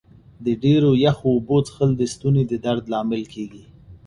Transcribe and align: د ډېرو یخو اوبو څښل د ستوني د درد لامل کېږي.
د 0.45 0.47
ډېرو 0.63 0.91
یخو 1.05 1.27
اوبو 1.33 1.57
څښل 1.67 1.91
د 1.97 2.01
ستوني 2.13 2.43
د 2.47 2.53
درد 2.65 2.83
لامل 2.93 3.23
کېږي. 3.33 3.63